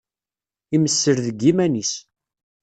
Imessel 0.75 1.17
deg 1.25 1.37
yiman-is. 1.43 1.93